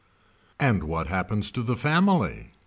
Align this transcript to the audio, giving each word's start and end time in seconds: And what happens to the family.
And 0.59 0.85
what 0.85 1.05
happens 1.09 1.51
to 1.51 1.61
the 1.61 1.75
family. 1.75 2.53